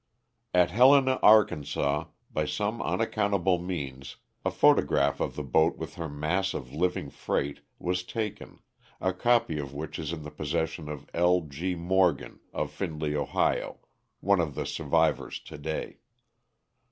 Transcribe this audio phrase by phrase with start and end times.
[0.51, 1.53] At Helena, Ark.,
[2.33, 7.11] by some unaccountable means a pho tograph of the boat with her mass of living
[7.11, 8.61] freight was taken,
[8.99, 11.41] a copy of which is in possession of L.
[11.41, 11.75] G.
[11.75, 13.77] Mor gan of Findlay, Ohio,
[14.21, 15.99] one of the survivors today.